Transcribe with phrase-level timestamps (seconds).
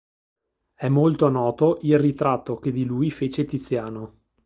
[0.73, 4.21] È molto noto il ritratto che di lui fece Tiziano.